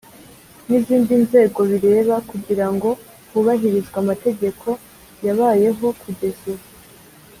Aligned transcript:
n 0.65 0.69
izindi 0.77 1.13
Nzego 1.25 1.59
bireba 1.71 2.15
kugira 2.29 2.65
ngo 2.73 2.89
hubahirizwe 3.31 3.95
amategeko 4.03 4.67
yabayeho 5.25 5.85
kugeza 6.01 6.43
ubu 6.53 6.65